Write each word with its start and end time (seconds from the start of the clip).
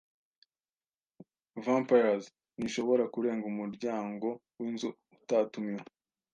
Vampires 1.63 2.25
ntishobora 2.57 3.03
kurenga 3.13 3.45
umuryango 3.53 4.27
winzu 4.57 4.89
utatumiwe. 5.15 5.81